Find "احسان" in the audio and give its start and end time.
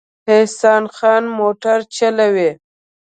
0.35-0.83